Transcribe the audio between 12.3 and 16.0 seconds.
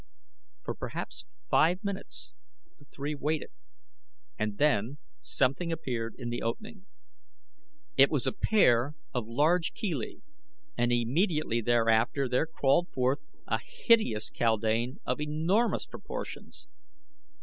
crawled forth a hideous kaldane of enormous